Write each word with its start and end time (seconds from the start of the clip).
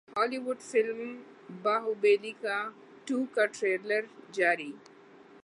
Bali 0.15 0.37
would 0.45 0.59
film 0.69 1.01
Baahubali 1.63 2.31
two 3.07 3.17
کا 3.35 3.45
trailer 3.55 4.03
جاری 4.37 4.71